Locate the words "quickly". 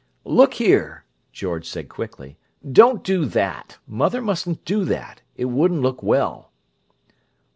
1.87-2.39